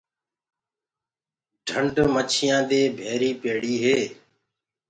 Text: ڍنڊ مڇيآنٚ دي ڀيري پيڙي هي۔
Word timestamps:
ڍنڊ 1.67 1.95
مڇيآنٚ 2.13 2.67
دي 2.69 2.81
ڀيري 2.99 3.31
پيڙي 3.41 3.75
هي۔ 3.85 3.97